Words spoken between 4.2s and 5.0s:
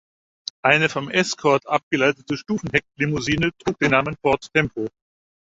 Ford Tempo.